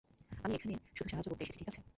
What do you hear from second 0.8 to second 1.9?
শুধু সাহায্য করতে এসেছি, ঠিক আছে?